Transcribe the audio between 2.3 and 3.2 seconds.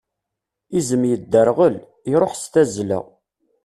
s tazla.